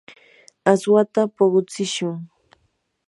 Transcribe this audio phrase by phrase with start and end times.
[0.71, 2.17] aswata puqutsishun.